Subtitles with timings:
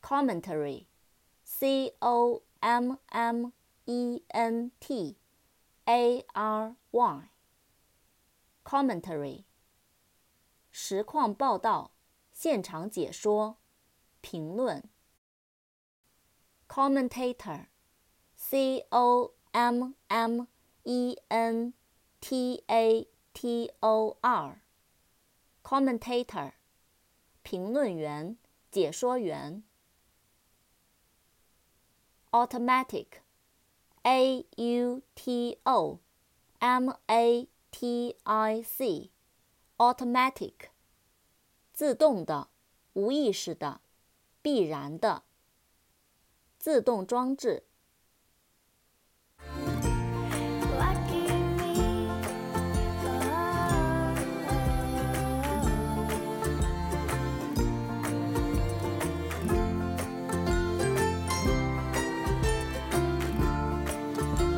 [0.00, 3.52] commentary，c o m m
[3.86, 5.16] e n t
[5.86, 9.44] a r y，commentary，
[10.70, 11.92] 实况报道、
[12.32, 13.56] 现场解说、
[14.20, 14.86] 评论。
[16.69, 17.65] Commentator,
[18.35, 20.47] c o m m
[20.83, 21.73] e n
[22.21, 24.61] t a t o r,
[25.63, 26.51] commentator,
[27.41, 28.37] 评论员、
[28.69, 29.63] 解说员。
[32.31, 33.07] automatic,
[34.03, 35.99] a u t o
[36.59, 39.09] m a t i c,
[39.77, 40.69] automatic,
[41.73, 42.49] 自动的、
[42.93, 43.81] 无意识的、
[44.43, 45.23] 必然的。
[46.69, 47.63] 自动装置。